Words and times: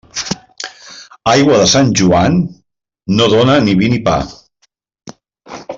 Aigua 1.33 1.59
de 1.63 1.67
Sant 1.73 1.91
Joan 2.01 2.39
no 3.19 3.29
dóna 3.37 3.61
ni 3.67 3.79
vi 3.83 3.91
ni 3.93 4.05
pa. 4.09 4.19